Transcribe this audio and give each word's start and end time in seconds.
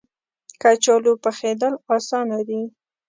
کچالو 0.61 1.13
پخېدل 1.23 1.73
اسانه 1.95 2.39
دي 2.47 2.61